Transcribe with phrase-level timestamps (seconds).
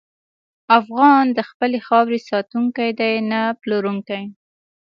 [0.79, 4.23] افغان د خپلې خاورې ساتونکی دی، نه پلورونکی.